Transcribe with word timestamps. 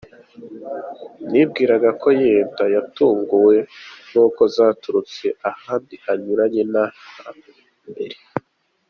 Nibwiraga 1.31 1.89
ko 2.01 2.07
yenda 2.21 2.63
yatunguwe 2.75 3.57
n’uko 4.11 4.41
zaturutse 4.55 5.25
ahandi 5.51 5.93
hanyuranye 6.05 6.63
n’aha 6.73 7.29
mbere. 7.89 8.17